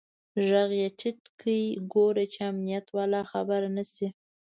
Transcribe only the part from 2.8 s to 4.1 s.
والا خبر نسي.